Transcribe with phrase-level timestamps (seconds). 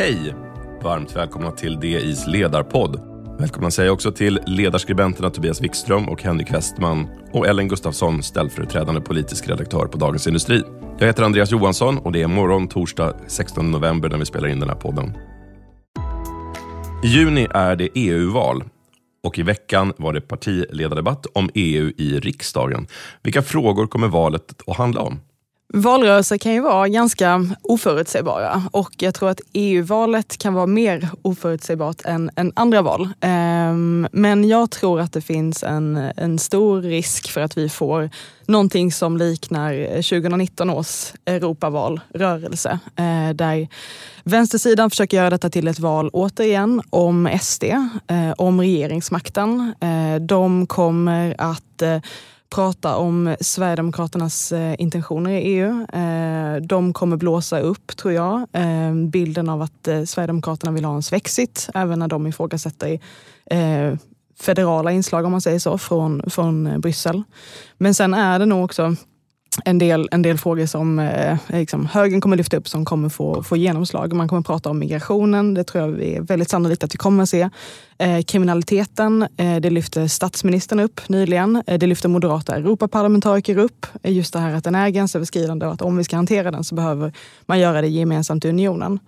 [0.00, 0.34] Hej!
[0.82, 3.00] Varmt välkomna till DIs ledarpodd.
[3.38, 9.00] Välkomna säger jag också till ledarskribenterna Tobias Wikström och Henrik Westman och Ellen Gustafsson, ställföreträdande
[9.00, 10.62] politisk redaktör på Dagens Industri.
[10.98, 14.60] Jag heter Andreas Johansson och det är morgon torsdag 16 november när vi spelar in
[14.60, 15.16] den här podden.
[17.04, 18.64] I juni är det EU-val
[19.22, 22.86] och i veckan var det partiledardebatt om EU i riksdagen.
[23.22, 25.20] Vilka frågor kommer valet att handla om?
[25.72, 32.00] Valrörelser kan ju vara ganska oförutsägbara och jag tror att EU-valet kan vara mer oförutsägbart
[32.04, 33.08] än, än andra val.
[33.20, 38.10] Um, men jag tror att det finns en, en stor risk för att vi får
[38.46, 42.78] någonting som liknar 2019 års Europavalrörelse.
[43.00, 43.68] Uh, där
[44.24, 49.74] vänstersidan försöker göra detta till ett val återigen om SD, uh, eh, om regeringsmakten.
[49.84, 51.82] Uh, de kommer att
[52.50, 55.86] prata om Sverigedemokraternas eh, intentioner i EU.
[55.92, 60.94] Eh, de kommer blåsa upp, tror jag, eh, bilden av att eh, Sverigedemokraterna vill ha
[60.94, 62.98] en svexit, även när de ifrågasätter
[63.50, 63.94] eh,
[64.40, 67.22] federala inslag, om man säger så, från, från Bryssel.
[67.78, 68.96] Men sen är det nog också
[69.64, 73.42] en del, en del frågor som eh, liksom, högern kommer lyfta upp som kommer få,
[73.42, 74.12] få genomslag.
[74.12, 77.28] Man kommer prata om migrationen, det tror jag är väldigt sannolikt att vi kommer att
[77.28, 77.48] se.
[77.98, 81.62] Eh, kriminaliteten, eh, det lyfte statsministern upp nyligen.
[81.66, 83.86] Eh, det lyfter moderata Europaparlamentariker upp.
[84.02, 86.64] Eh, just det här att den är gränsöverskridande och att om vi ska hantera den
[86.64, 87.12] så behöver
[87.46, 88.98] man göra det gemensamt i unionen.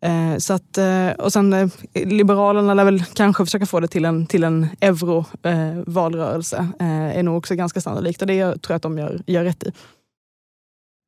[0.00, 4.04] Eh, så att, eh, och sen eh, Liberalerna lär väl kanske försöka få det till
[4.04, 6.68] en, till en euro-valrörelse.
[6.80, 9.44] Eh, eh, är nog också ganska sannolikt och det tror jag att de gör, gör
[9.44, 9.72] rätt i.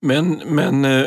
[0.06, 1.06] Men, men eh,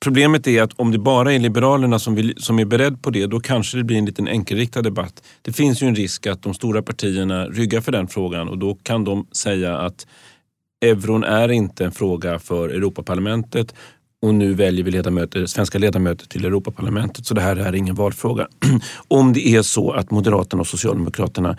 [0.00, 3.26] problemet är att om det bara är Liberalerna som, vill, som är beredd på det,
[3.26, 5.22] då kanske det blir en liten enkelriktad debatt.
[5.42, 8.74] Det finns ju en risk att de stora partierna ryggar för den frågan och då
[8.74, 10.06] kan de säga att
[10.84, 13.74] euron är inte en fråga för Europaparlamentet
[14.24, 18.48] och nu väljer vi ledamöter, svenska ledamöter till Europaparlamentet så det här är ingen valfråga.
[19.08, 21.56] Om det är så att Moderaterna och Socialdemokraterna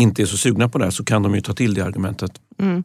[0.00, 2.32] inte är så sugna på det här så kan de ju ta till det argumentet.
[2.58, 2.84] Mm.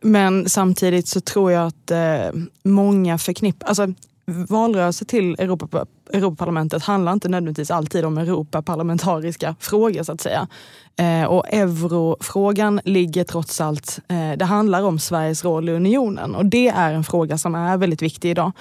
[0.00, 3.66] Men samtidigt så tror jag att eh, många förknippar...
[3.68, 3.94] Alltså,
[4.26, 10.48] valrörelse till Europa, Europaparlamentet handlar inte nödvändigtvis alltid om Europaparlamentariska frågor så att säga.
[10.96, 16.46] Eh, och eurofrågan ligger trots allt, eh, det handlar om Sveriges roll i unionen och
[16.46, 18.52] det är en fråga som är väldigt viktig idag.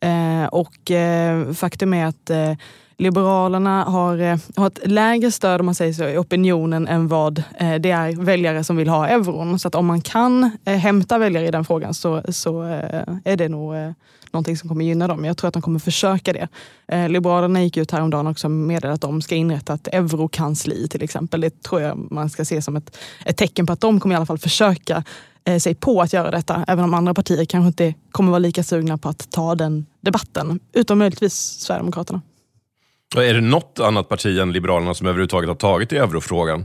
[0.00, 2.52] Eh, och eh, faktum är att eh,
[2.98, 7.42] Liberalerna har, eh, har ett lägre stöd om man säger så, i opinionen än vad
[7.58, 9.58] eh, det är väljare som vill ha euron.
[9.58, 12.62] Så att om man kan eh, hämta väljare i den frågan så, så
[13.24, 13.74] är det nog
[14.36, 15.24] någonting som kommer gynna dem.
[15.24, 16.48] Jag tror att de kommer försöka det.
[16.88, 21.40] Eh, Liberalerna gick ut häromdagen också meddelade att de ska inrätta ett eurokansli till exempel.
[21.40, 24.16] Det tror jag man ska se som ett, ett tecken på att de kommer i
[24.16, 25.04] alla fall försöka
[25.44, 26.64] eh, sig på att göra detta.
[26.68, 30.60] Även om andra partier kanske inte kommer vara lika sugna på att ta den debatten.
[30.72, 32.22] Utom möjligtvis Sverigedemokraterna.
[33.16, 36.64] Och är det något annat parti än Liberalerna som överhuvudtaget har tagit i eurofrågan?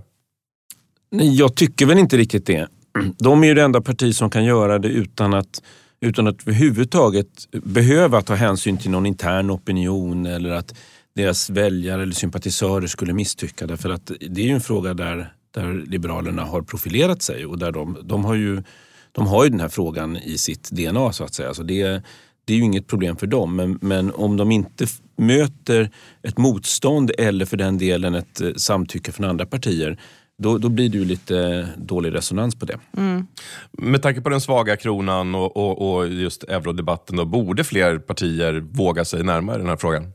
[1.12, 2.68] Nej, jag tycker väl inte riktigt det.
[3.18, 5.62] De är ju det enda parti som kan göra det utan att
[6.02, 10.76] utan att överhuvudtaget behöva ta hänsyn till någon intern opinion eller att
[11.16, 13.68] deras väljare eller sympatisörer skulle misstycka.
[13.68, 17.72] Därför att det är ju en fråga där, där Liberalerna har profilerat sig och där
[17.72, 18.64] de, de, har ju,
[19.12, 21.54] de har ju den här frågan i sitt DNA så att säga.
[21.54, 22.04] Så det,
[22.46, 23.56] det är ju inget problem för dem.
[23.56, 24.88] Men, men om de inte
[25.22, 25.90] möter
[26.24, 29.98] ett motstånd eller för den delen ett eh, samtycke från andra partier
[30.42, 32.80] då, då blir det ju lite dålig resonans på det.
[32.98, 33.28] Mm.
[33.72, 38.54] Med tanke på den svaga kronan och, och, och just eurodebatten, då, borde fler partier
[38.54, 40.14] våga sig närmare den här frågan?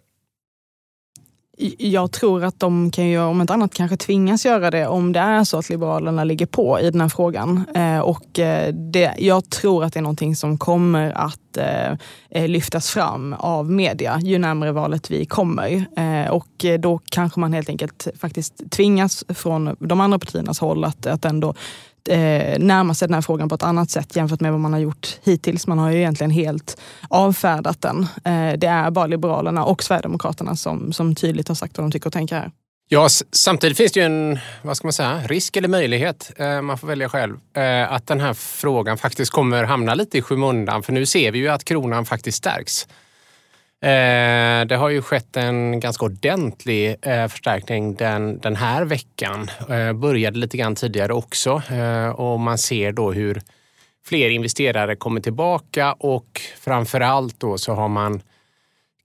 [1.78, 5.20] Jag tror att de kan ju, om inte annat kanske tvingas göra det om det
[5.20, 7.64] är så att Liberalerna ligger på i den här frågan.
[7.74, 11.92] Eh, och eh, det, jag tror att det är någonting som kommer att eh,
[12.30, 15.86] eh lyftas fram av media ju närmare valet vi kommer.
[15.96, 21.06] Eh, och då kanske man helt enkelt faktiskt tvingas från de andra partiernas håll att,
[21.06, 21.54] att ändå
[22.08, 24.80] eh, närma sig den här frågan på ett annat sätt jämfört med vad man har
[24.80, 25.66] gjort hittills.
[25.66, 28.06] Man har ju egentligen helt avfärdat den.
[28.24, 32.06] Eh, det är bara Liberalerna och Sverigedemokraterna som, som tydligt har sagt vad de tycker
[32.06, 32.50] och tänker här.
[32.88, 36.78] Ja, samtidigt finns det ju en vad ska man säga, risk eller möjlighet, eh, man
[36.78, 40.82] får välja själv, eh, att den här frågan faktiskt kommer hamna lite i skymundan.
[40.82, 42.86] För nu ser vi ju att kronan faktiskt stärks.
[43.82, 49.50] Eh, det har ju skett en ganska ordentlig eh, förstärkning den, den här veckan.
[49.70, 53.42] Eh, började lite grann tidigare också eh, och man ser då hur
[54.04, 58.20] fler investerare kommer tillbaka och framför allt då så har man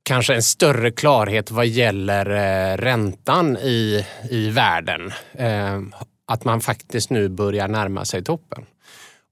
[0.03, 5.11] kanske en större klarhet vad gäller eh, räntan i, i världen.
[5.33, 5.81] Eh,
[6.25, 8.65] att man faktiskt nu börjar närma sig toppen.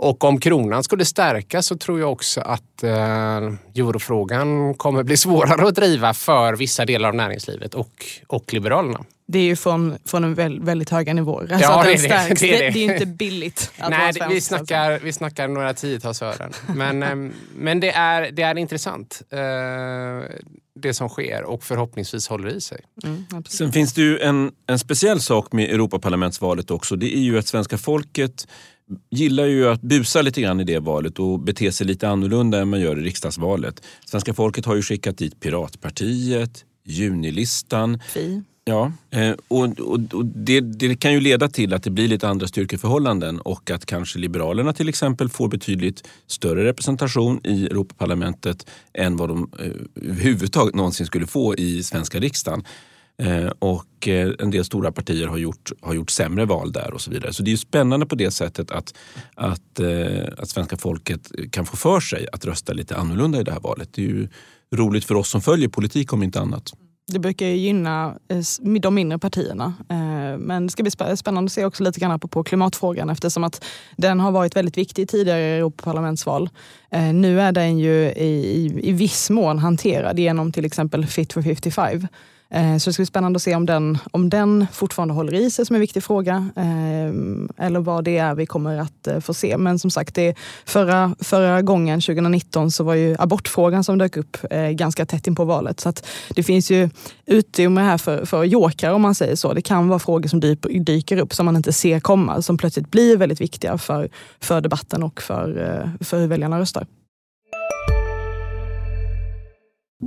[0.02, 2.92] Och om kronan skulle stärkas så tror jag också att eh,
[3.76, 9.06] eurofrågan kommer bli svårare att driva för vissa delar av näringslivet och, och Liberalerna.
[9.28, 11.54] Det är ju från, från en väldigt, väldigt höga nivåer.
[11.54, 14.00] Alltså ja, det, den stärks, det, det, det, det, är ju inte billigt att Nej,
[14.00, 14.36] vara det, svensk.
[14.36, 15.06] vi, snackar, alltså.
[15.06, 16.52] vi snackar några tiotals ören.
[16.76, 19.40] Men, eh, men det, är, det är intressant eh,
[20.76, 22.82] det som sker och förhoppningsvis håller i sig.
[23.04, 26.96] Mm, Sen finns det ju en, en speciell sak med Europaparlamentsvalet också.
[26.96, 28.48] Det är ju att svenska folket
[29.10, 32.70] gillar ju att busa lite grann i det valet och bete sig lite annorlunda än
[32.70, 33.84] man gör i riksdagsvalet.
[34.06, 38.00] Svenska folket har ju skickat dit Piratpartiet, Junilistan.
[38.10, 38.44] Fi.
[38.70, 42.28] Ja, eh, och, och, och det, det, kan ju leda till att det blir lite
[42.28, 49.18] andra styrkeförhållanden och att kanske Liberalerna till exempel får betydligt större representation i Europaparlamentet än
[49.18, 52.64] vad de eh, överhuvudtaget någonsin skulle få i svenska riksdagen.
[53.20, 57.02] Eh, och eh, en del stora partier har gjort, har gjort sämre val där och
[57.02, 57.34] så vidare.
[57.34, 58.94] Så det är ju spännande på det sättet att,
[59.36, 63.52] att, eh, att svenska folket kan få för sig att rösta lite annorlunda i det
[63.52, 63.90] här valet.
[63.94, 64.28] Det är ju
[64.76, 66.74] roligt för oss som följer politik om inte annat.
[67.12, 68.16] Det brukar ju gynna
[68.82, 69.74] de mindre partierna.
[70.38, 73.66] Men det ska bli spännande att se också lite grann på klimatfrågan eftersom att
[73.98, 76.50] den har varit väldigt viktig i tidigare Europaparlamentsval.
[77.14, 82.08] Nu är den ju i, i viss mån hanterad genom till exempel Fit for 55.
[82.54, 85.52] Eh, så det ska bli spännande att se om den, om den fortfarande håller i
[85.52, 89.34] sig som en viktig fråga eh, eller vad det är vi kommer att eh, få
[89.34, 89.58] se.
[89.58, 90.36] Men som sagt, det,
[90.66, 94.38] förra, förra gången, 2019, så var ju abortfrågan som dök upp
[94.72, 95.80] ganska tätt in på valet.
[95.80, 96.90] Så att det finns ju
[97.26, 99.54] utrymme här för, för jokrar om man säger så.
[99.54, 100.40] Det kan vara frågor som
[100.86, 104.10] dyker upp som man inte ser komma, som plötsligt blir väldigt viktiga för,
[104.40, 106.88] för debatten och för, för hur väljarna röstar.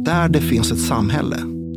[0.04, 1.61] Där det finns ett samhälle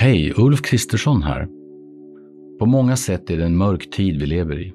[0.00, 1.48] Hej, Ulf Kristersson här.
[2.58, 4.72] På många sätt är det en mörk tid vi lever i.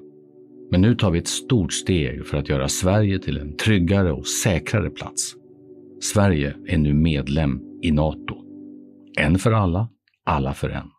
[0.70, 4.26] Men nu tar vi ett stort steg för att göra Sverige till en tryggare och
[4.26, 5.34] säkrare plats.
[6.02, 8.36] Sverige är nu medlem i Nato.
[9.18, 9.88] En för alla,
[10.24, 10.90] alla för en.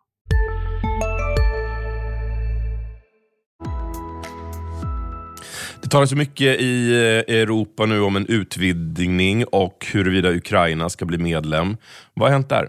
[5.82, 11.18] Det talas mycket i eh, Europa nu om en utvidgning och huruvida Ukraina ska bli
[11.18, 11.76] medlem.
[12.14, 12.68] Vad har hänt där?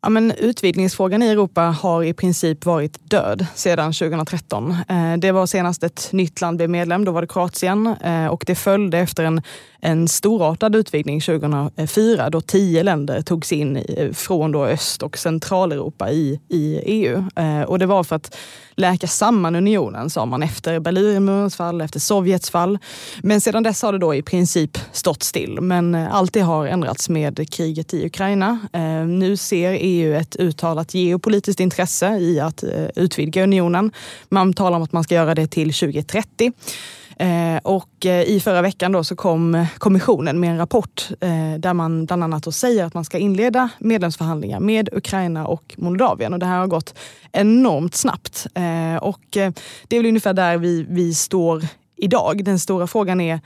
[0.00, 4.76] Ja, men utvidgningsfrågan i Europa har i princip varit död sedan 2013.
[4.88, 8.44] Eh, det var senast ett nytt land blev medlem, då var det Kroatien eh, och
[8.46, 9.42] det följde efter en
[9.80, 13.84] en storartad utvidgning 2004 då tio länder togs in
[14.14, 17.24] från då Öst och Centraleuropa i, i EU.
[17.36, 18.36] Eh, och det var för att
[18.74, 22.78] läka samman unionen, sa man, efter Berlinmurens fall, efter Sovjets fall.
[23.22, 25.60] Men sedan dess har det då i princip stått still.
[25.60, 28.58] Men allt det har ändrats med kriget i Ukraina.
[29.06, 33.92] Nu ser EU ett uttalat geopolitiskt intresse i att eh, utvidga unionen.
[34.28, 36.52] Man talar om att man ska göra det till 2030.
[37.18, 41.08] Eh, och eh, i förra veckan då så kom kommissionen med en rapport
[41.58, 46.32] där man bland annat säger att man ska inleda medlemsförhandlingar med Ukraina och Moldavien.
[46.32, 46.94] Och det här har gått
[47.32, 48.46] enormt snabbt.
[49.00, 49.20] och
[49.88, 51.64] det är väl ungefär där vi, vi står
[51.96, 52.44] idag.
[52.44, 53.40] Den stora frågan är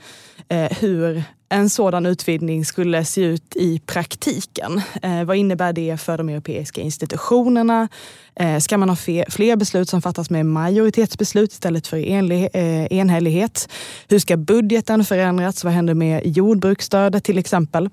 [0.81, 4.81] hur en sådan utvidgning skulle se ut i praktiken.
[5.01, 7.87] Eh, vad innebär det för de europeiska institutionerna?
[8.35, 13.69] Eh, ska man ha fler beslut som fattas med majoritetsbeslut istället för enlig, eh, enhällighet?
[14.07, 15.63] Hur ska budgeten förändras?
[15.63, 17.89] Vad händer med jordbruksstödet till exempel?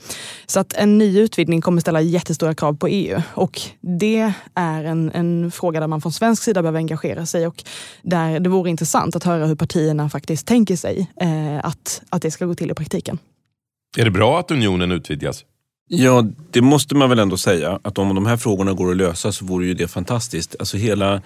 [0.47, 5.11] Så att en ny utvidgning kommer ställa jättestora krav på EU och det är en,
[5.15, 7.65] en fråga där man från svensk sida behöver engagera sig och
[8.03, 12.31] där det vore intressant att höra hur partierna faktiskt tänker sig eh, att, att det
[12.31, 13.19] ska gå till i praktiken.
[13.97, 15.45] Är det bra att unionen utvidgas?
[15.89, 17.81] Ja, det måste man väl ändå säga.
[17.83, 20.57] Att om de här frågorna går att lösa så vore ju det fantastiskt.
[20.59, 21.23] Alltså hela,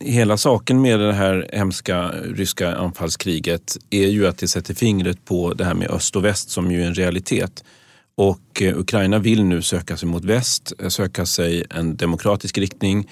[0.00, 5.54] hela saken med det här hemska ryska anfallskriget är ju att det sätter fingret på
[5.54, 7.64] det här med öst och väst som ju är en realitet.
[8.16, 13.08] Och eh, Ukraina vill nu söka sig mot väst, eh, söka sig en demokratisk riktning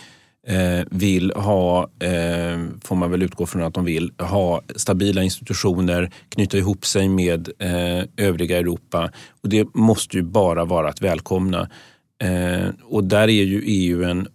[0.49, 6.11] Eh, vill ha, eh, får man väl utgå från att de vill, ha stabila institutioner,
[6.29, 9.11] knyta ihop sig med eh, övriga Europa.
[9.43, 11.71] Och det måste ju bara vara att välkomna.
[12.23, 14.29] Eh, och där är ju EU en,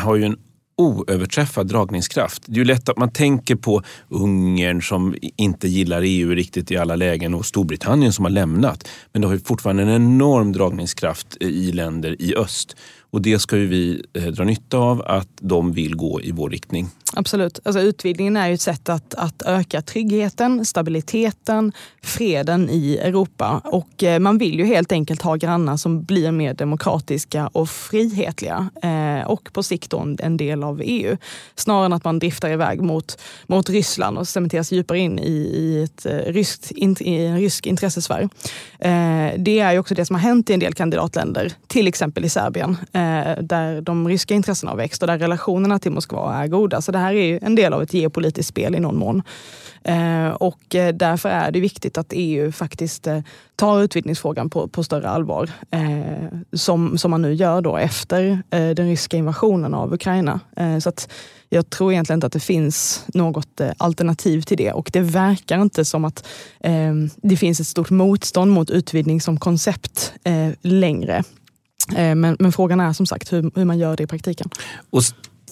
[0.00, 0.36] har ju en
[0.76, 2.42] oöverträffad dragningskraft.
[2.46, 6.76] Det är ju lätt att man tänker på Ungern som inte gillar EU riktigt i
[6.76, 8.88] alla lägen och Storbritannien som har lämnat.
[9.12, 12.76] Men det har ju fortfarande en enorm dragningskraft i länder i öst.
[13.12, 16.50] Och det ska ju vi eh, dra nytta av, att de vill gå i vår
[16.50, 16.86] riktning.
[17.14, 17.60] Absolut.
[17.64, 23.60] Alltså utvidgningen är ju ett sätt att, att öka tryggheten, stabiliteten, freden i Europa.
[23.64, 28.70] Och eh, man vill ju helt enkelt ha grannar som blir mer demokratiska och frihetliga.
[28.82, 31.16] Eh, och på sikt då en del av EU.
[31.54, 35.82] Snarare än att man driftar iväg mot, mot Ryssland och cementeras djupare in i, i,
[35.82, 38.28] ett, eh, ryskt, in, i en rysk intressesfär.
[38.78, 42.24] Eh, det är ju också det som har hänt i en del kandidatländer, till exempel
[42.24, 46.46] i Serbien, eh, där de ryska intressena har växt och där relationerna till Moskva är
[46.46, 46.80] goda.
[46.80, 49.22] Så det här är ju en del av ett geopolitiskt spel i någon mån.
[49.84, 53.20] Eh, och eh, därför är det viktigt att EU faktiskt eh,
[53.56, 55.50] tar utvidgningsfrågan på, på större allvar.
[56.52, 60.40] som, som man nu gör då efter den ryska invasionen av Ukraina.
[60.82, 61.08] så att
[61.48, 65.84] jag tror egentligen inte att det finns något alternativ till det och det verkar inte
[65.84, 66.26] som att
[67.16, 70.12] det finns ett stort motstånd mot utvidgning som koncept
[70.62, 71.22] längre.
[71.96, 74.48] Men, men, frågan är som sagt hur, hur man gör det i praktiken.
[74.90, 75.02] Och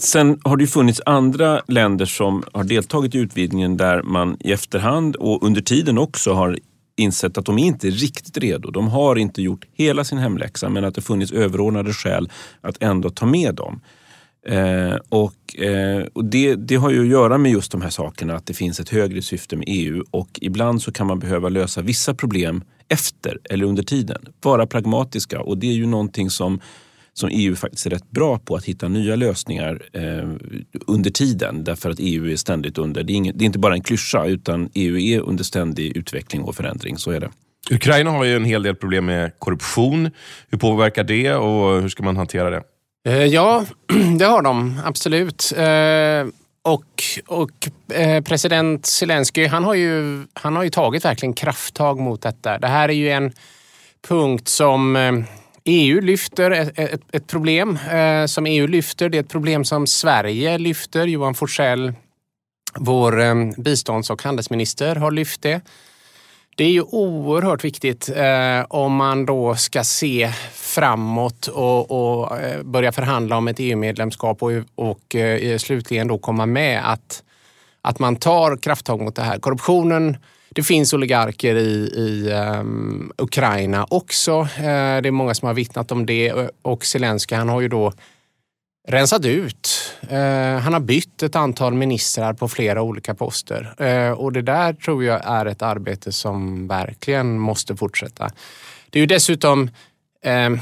[0.01, 5.17] Sen har det funnits andra länder som har deltagit i utvidgningen där man i efterhand
[5.17, 6.59] och under tiden också har
[6.97, 8.71] insett att de inte är riktigt redo.
[8.71, 12.31] De har inte gjort hela sin hemläxa men att det funnits överordnade skäl
[12.61, 13.81] att ändå ta med dem.
[14.47, 18.35] Eh, och, eh, och det, det, har ju att göra med just de här sakerna,
[18.35, 21.83] att det finns ett högre syfte med EU och ibland så kan man behöva lösa
[21.83, 24.23] vissa problem efter eller under tiden.
[24.43, 26.61] Vara pragmatiska och det är ju någonting som
[27.21, 30.29] som EU faktiskt är rätt bra på att hitta nya lösningar eh,
[30.87, 31.65] under tiden.
[31.65, 34.27] Därför att EU är ständigt under, det är, inget, det är inte bara en klyscha
[34.27, 36.99] utan EU är under ständig utveckling och förändring.
[36.99, 37.31] Så är det.
[37.71, 40.11] Ukraina har ju en hel del problem med korruption.
[40.51, 42.63] Hur påverkar det och hur ska man hantera det?
[43.09, 43.65] Eh, ja,
[44.19, 45.53] det har de absolut.
[45.57, 52.01] Eh, och, och eh, president Zelensky han har, ju, han har ju tagit verkligen krafttag
[52.01, 52.59] mot detta.
[52.59, 53.33] Det här är ju en
[54.09, 54.97] punkt som
[55.65, 59.09] EU lyfter ett, ett, ett problem eh, som EU lyfter.
[59.09, 61.07] Det är ett problem som Sverige lyfter.
[61.07, 61.93] Johan Forsell,
[62.79, 65.61] vår eh, bistånds och handelsminister, har lyft det.
[66.57, 72.63] Det är ju oerhört viktigt eh, om man då ska se framåt och, och eh,
[72.63, 77.23] börja förhandla om ett EU-medlemskap och, och eh, slutligen då komma med att,
[77.83, 79.39] att man tar krafttag mot det här.
[79.39, 80.17] Korruptionen
[80.55, 84.41] det finns oligarker i, i um, Ukraina också.
[84.41, 84.47] Uh,
[85.03, 87.93] det är många som har vittnat om det och Zelensky han har ju då
[88.89, 89.95] rensat ut.
[90.13, 94.73] Uh, han har bytt ett antal ministrar på flera olika poster uh, och det där
[94.73, 98.31] tror jag är ett arbete som verkligen måste fortsätta.
[98.91, 99.71] Det är ju dessutom
[100.25, 100.61] ehm,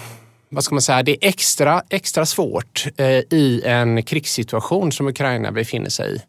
[0.48, 2.86] vad ska man säga, det är extra, extra svårt
[3.30, 6.20] i en krigssituation som Ukraina befinner sig i.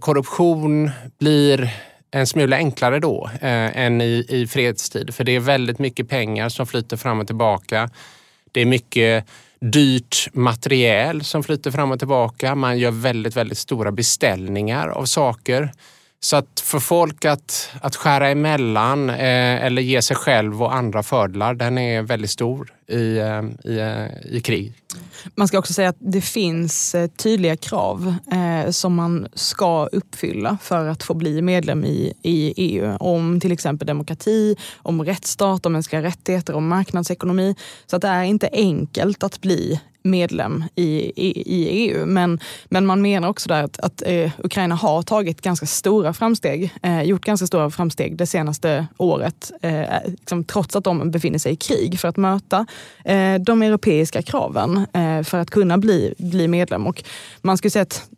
[0.00, 1.70] korruption blir
[2.16, 5.14] en smula enklare då eh, än i, i fredstid.
[5.14, 7.90] För det är väldigt mycket pengar som flyter fram och tillbaka.
[8.52, 9.24] Det är mycket
[9.60, 12.54] dyrt materiel som flyter fram och tillbaka.
[12.54, 15.70] Man gör väldigt, väldigt stora beställningar av saker.
[16.20, 21.02] Så att för folk att, att skära emellan eh, eller ge sig själv och andra
[21.02, 24.72] fördelar, den är väldigt stor i, eh, i, eh, i krig.
[25.34, 30.58] Man ska också säga att det finns eh, tydliga krav eh, som man ska uppfylla
[30.62, 32.96] för att få bli medlem i, i EU.
[33.00, 37.54] Om till exempel demokrati, om rättsstat, om mänskliga rättigheter, om marknadsekonomi.
[37.86, 42.06] Så att det är inte enkelt att bli medlem i, i, i, EU.
[42.06, 46.72] Men, men man menar också där att, att eh, Ukraina har tagit ganska stora framsteg,
[46.82, 51.52] eh, gjort ganska stora framsteg det senaste året, eh, liksom, trots att de befinner sig
[51.52, 52.66] i krig för att möta
[53.04, 56.86] eh, de europeiska kraven Eh, för att kunna bli, bli medlem.
[56.86, 57.04] Och
[57.42, 58.10] man skulle säga att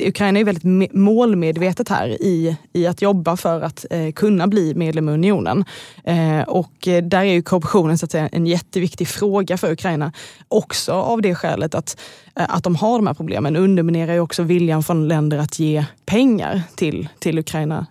[0.00, 5.08] Ukraina är väldigt målmedvetet här i, i att jobba för att eh, kunna bli medlem
[5.08, 5.64] i unionen.
[6.04, 10.12] Eh, och där är ju korruptionen så att säga, en jätteviktig fråga för Ukraina.
[10.48, 12.00] Också av det skälet att,
[12.34, 16.62] att de har de här problemen underminerar ju också viljan från länder att ge pengar
[16.74, 17.86] till, till Ukraina,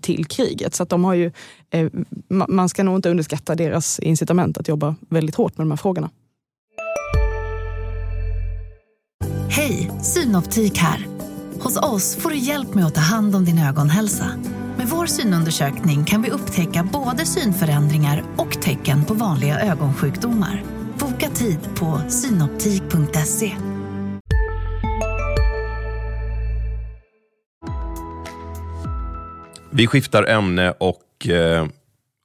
[0.00, 0.74] till kriget.
[0.74, 1.30] Så att de har ju,
[2.28, 6.10] man ska nog inte underskatta deras incitament att jobba väldigt hårt med de här frågorna.
[10.04, 11.06] Synoptik här.
[11.60, 14.30] Hos oss får du hjälp med att ta hand om din ögonhälsa.
[14.76, 20.62] Med vår synundersökning kan vi upptäcka både synförändringar och tecken på vanliga ögonsjukdomar.
[20.98, 23.56] Boka tid på synoptik.se.
[29.70, 31.66] Vi skiftar ämne och eh,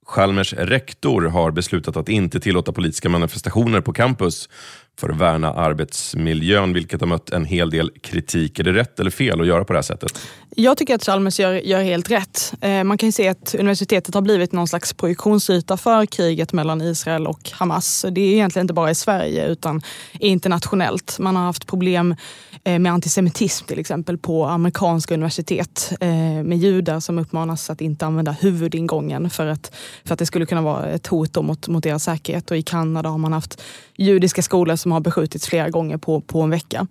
[0.06, 4.50] Chalmers rektor har beslutat att inte tillåta politiska manifestationer på campus
[5.00, 8.60] för att värna arbetsmiljön, vilket har mött en hel del kritik.
[8.60, 10.20] Är det rätt eller fel att göra på det här sättet?
[10.56, 12.54] Jag tycker att Chalmers gör, gör helt rätt.
[12.62, 16.82] Eh, man kan ju se att universitetet har blivit någon slags projektionsyta för kriget mellan
[16.82, 18.06] Israel och Hamas.
[18.12, 19.82] Det är egentligen inte bara i Sverige utan
[20.20, 21.20] internationellt.
[21.20, 22.16] Man har haft problem
[22.64, 26.10] eh, med antisemitism till exempel på amerikanska universitet eh,
[26.44, 29.76] med judar som uppmanas att inte använda huvudingången för att,
[30.06, 32.52] för att det skulle kunna vara ett hot mot, mot deras säkerhet.
[32.52, 33.62] Och I Kanada har man haft
[34.00, 36.88] judiska skolor som har beskjutits flera gånger på, på en vecka.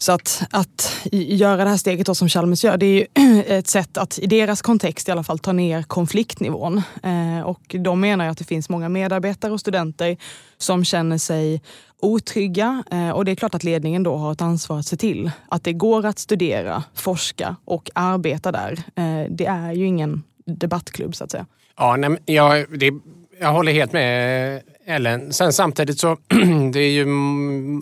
[0.00, 3.06] Så att, att göra det här steget då som Chalmers gör, det är ju
[3.46, 6.82] ett sätt att i deras kontext i alla fall ta ner konfliktnivån.
[7.02, 10.16] Eh, och de menar att det finns många medarbetare och studenter
[10.58, 11.62] som känner sig
[12.00, 12.84] otrygga.
[12.90, 15.64] Eh, och det är klart att ledningen då har ett ansvar att se till att
[15.64, 18.72] det går att studera, forska och arbeta där.
[18.72, 21.46] Eh, det är ju ingen debattklubb så att säga.
[21.76, 22.92] Ja, nej, jag, det,
[23.40, 25.32] jag håller helt med Ellen.
[25.32, 26.16] Sen samtidigt så
[26.72, 27.06] det är ju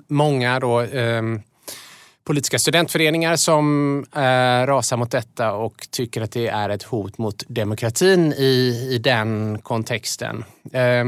[0.09, 1.23] många då eh,
[2.25, 7.45] politiska studentföreningar som eh, rasar mot detta och tycker att det är ett hot mot
[7.49, 10.45] demokratin i, i den kontexten.
[10.73, 11.05] Eh,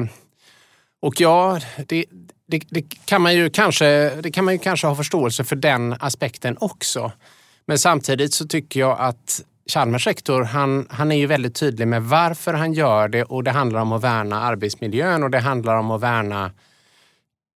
[1.00, 2.05] och ja, det,
[2.47, 5.97] det, det, kan man ju kanske, det kan man ju kanske ha förståelse för den
[6.00, 7.12] aspekten också.
[7.67, 12.02] Men samtidigt så tycker jag att Chalmers rektor, han, han är ju väldigt tydlig med
[12.02, 15.90] varför han gör det och det handlar om att värna arbetsmiljön och det handlar om
[15.90, 16.50] att värna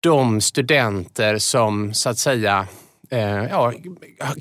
[0.00, 2.66] de studenter som så att säga
[3.10, 3.72] eh, ja,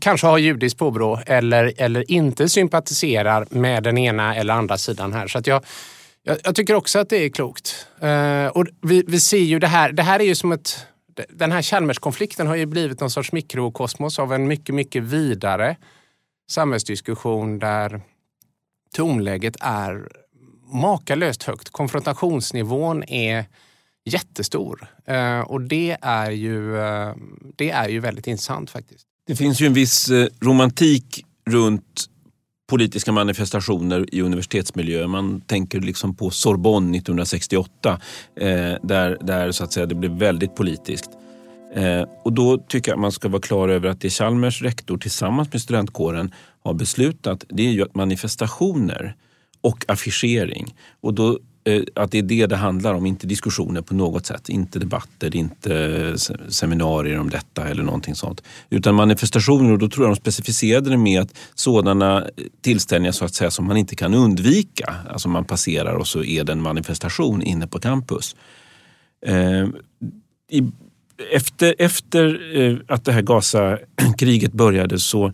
[0.02, 5.28] kanske har judiskt påbrå eller, eller inte sympatiserar med den ena eller andra sidan här.
[5.28, 5.64] Så att jag,
[6.24, 7.88] jag, jag tycker också att det är klokt.
[8.00, 10.86] Eh, och vi, vi ser ju det här, det här är ju som ett
[11.30, 15.76] den här Chalmers-konflikten har ju blivit någon sorts mikrokosmos av en mycket, mycket vidare
[16.50, 18.02] samhällsdiskussion där
[18.94, 20.10] tonläget är
[20.74, 21.70] makalöst högt.
[21.70, 23.46] Konfrontationsnivån är
[24.06, 27.16] jättestor eh, och det är, ju, eh,
[27.56, 29.06] det är ju väldigt intressant faktiskt.
[29.28, 32.06] Det finns ju en viss eh, romantik runt
[32.70, 35.08] politiska manifestationer i universitetsmiljö.
[35.08, 38.02] Man tänker liksom på Sorbonne 1968
[38.84, 41.10] där, där så att säga, det blev väldigt politiskt.
[41.74, 44.98] Eh, och då tycker jag att man ska vara klar över att det Chalmers rektor
[44.98, 49.16] tillsammans med studentkåren har beslutat det är ju att manifestationer
[49.62, 50.76] och affischering.
[51.02, 54.50] Och då, eh, att det är det det handlar om, inte diskussioner på något sätt.
[54.50, 56.16] Inte debatter, inte
[56.50, 58.44] seminarier om detta eller någonting sånt.
[58.70, 62.28] Utan manifestationer och då tror jag de specificerade det med att sådana eh,
[62.62, 64.96] tillställningar så att säga som man inte kan undvika.
[65.10, 68.36] Alltså man passerar och så är det en manifestation inne på campus.
[69.26, 69.68] Eh,
[70.52, 70.72] i,
[71.32, 75.34] efter, efter eh, att det här Gaza-kriget började så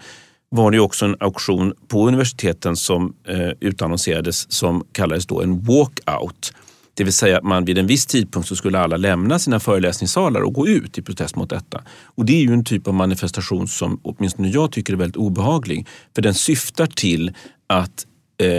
[0.49, 6.53] var det också en auktion på universiteten som eh, utannonserades som kallades då en walkout.
[6.93, 10.41] Det vill säga att man vid en viss tidpunkt så skulle alla lämna sina föreläsningssalar
[10.41, 11.81] och gå ut i protest mot detta.
[12.05, 15.87] Och det är ju en typ av manifestation som åtminstone jag tycker är väldigt obehaglig.
[16.15, 17.33] För den syftar till
[17.67, 18.05] att
[18.41, 18.49] eh,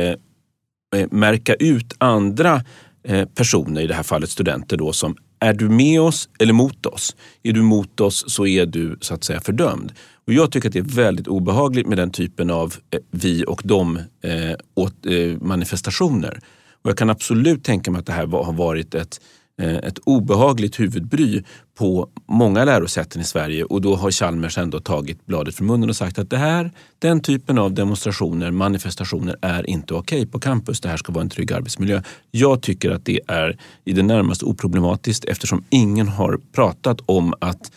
[1.00, 2.62] eh märka ut andra
[3.04, 6.86] eh, personer, i det här fallet studenter, då, som är du med oss eller mot
[6.86, 7.16] oss?
[7.42, 9.92] Är du mot oss så är du så att säga fördömd.
[10.26, 13.62] Och jag tycker att det är väldigt obehagligt med den typen av eh, vi och
[13.64, 16.40] dem eh, åt, eh, manifestationer.
[16.82, 19.76] Och jag kan absolut tänka mig att det här var, har varit ett Eh, Eh,
[19.76, 21.42] ett obehagligt huvudbry
[21.78, 25.96] på många lärosäten i Sverige och då har Chalmers ändå tagit bladet från munnen och
[25.96, 30.80] sagt att det här, den typen av demonstrationer, manifestationer är inte okej okay på campus.
[30.80, 32.02] Det här ska vara en trygg arbetsmiljö.
[32.30, 37.72] Jag tycker att det är i det närmaste oproblematiskt eftersom ingen har pratat om att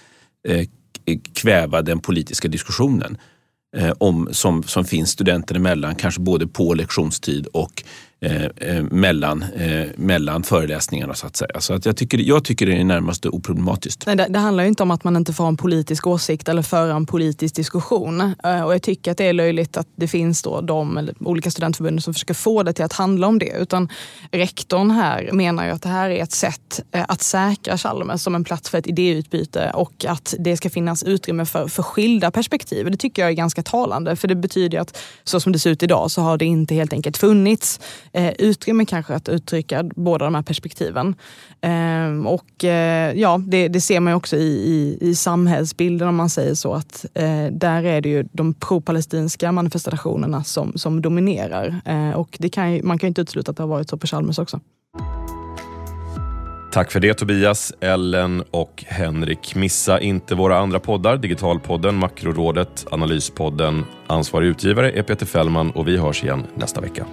[0.47, 0.67] eh,
[1.33, 3.17] kväva den politiska diskussionen
[3.77, 7.83] eh, om, som, som finns studenter emellan, kanske både på lektionstid och
[8.25, 11.61] Eh, eh, mellan, eh, mellan föreläsningarna så att säga.
[11.61, 14.03] Så att jag, tycker, jag tycker det är närmast oproblematiskt.
[14.05, 16.49] Nej, det, det, handlar ju inte om att man inte får ha en politisk åsikt
[16.49, 18.21] eller föra en politisk diskussion.
[18.43, 21.51] Eh, och jag tycker att det är löjligt att det finns då de eller olika
[21.51, 23.53] studentförbund som försöker få det till att handla om det.
[23.59, 23.89] Utan
[24.31, 28.35] rektorn här menar ju att det här är ett sätt eh, att säkra Chalmers som
[28.35, 32.91] en plats för ett idéutbyte och att det ska finnas utrymme för, för skilda perspektiv.
[32.91, 35.83] Det tycker jag är ganska talande för det betyder att så som det ser ut
[35.83, 37.79] idag så har det inte helt enkelt funnits
[38.13, 41.15] eh, utrymme kanske att uttrycka båda de här perspektiven.
[41.61, 46.29] Eh, och eh, ja, det, det, ser man också i, i, i samhällsbilden om man
[46.29, 51.81] säger så att eh, där är det ju de pro-palestinska manifestationerna som, som dominerar.
[51.85, 53.97] Eh, och det kan ju, man kan ju inte utesluta att det har varit så
[53.97, 54.59] på Chalmers också.
[56.71, 59.55] Tack för det Tobias, Ellen och Henrik.
[59.55, 63.85] Missa inte våra andra poddar, Digitalpodden, Makrorådet, Analyspodden.
[64.07, 67.05] Ansvarig utgivare är Peter Fällman och vi hörs igen nästa vecka.